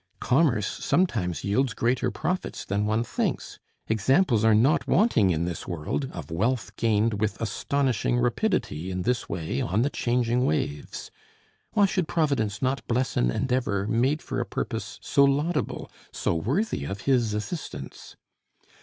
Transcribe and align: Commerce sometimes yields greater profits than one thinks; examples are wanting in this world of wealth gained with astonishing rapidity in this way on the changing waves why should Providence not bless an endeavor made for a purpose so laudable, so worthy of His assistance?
Commerce 0.19 0.65
sometimes 0.65 1.43
yields 1.43 1.75
greater 1.75 2.09
profits 2.09 2.65
than 2.65 2.87
one 2.87 3.03
thinks; 3.03 3.59
examples 3.87 4.43
are 4.43 4.55
wanting 4.87 5.29
in 5.29 5.45
this 5.45 5.67
world 5.67 6.09
of 6.11 6.31
wealth 6.31 6.75
gained 6.75 7.21
with 7.21 7.39
astonishing 7.39 8.17
rapidity 8.17 8.89
in 8.89 9.03
this 9.03 9.29
way 9.29 9.61
on 9.61 9.83
the 9.83 9.91
changing 9.91 10.43
waves 10.43 11.11
why 11.73 11.85
should 11.85 12.07
Providence 12.07 12.63
not 12.63 12.81
bless 12.87 13.15
an 13.15 13.29
endeavor 13.29 13.85
made 13.85 14.23
for 14.23 14.39
a 14.39 14.45
purpose 14.47 14.97
so 15.03 15.23
laudable, 15.23 15.87
so 16.11 16.33
worthy 16.33 16.83
of 16.83 17.01
His 17.01 17.35
assistance? 17.35 18.15